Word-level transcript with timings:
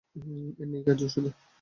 এর 0.59 0.67
নায়িকা 0.71 0.93
যশােদা। 0.99 1.31